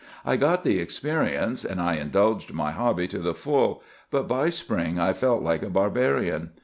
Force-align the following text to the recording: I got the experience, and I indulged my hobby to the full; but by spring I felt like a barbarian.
I 0.25 0.35
got 0.35 0.63
the 0.63 0.79
experience, 0.79 1.63
and 1.63 1.79
I 1.79 1.97
indulged 1.97 2.53
my 2.53 2.71
hobby 2.71 3.07
to 3.09 3.19
the 3.19 3.35
full; 3.35 3.83
but 4.09 4.27
by 4.27 4.49
spring 4.49 4.99
I 4.99 5.13
felt 5.13 5.43
like 5.43 5.61
a 5.61 5.69
barbarian. 5.69 6.53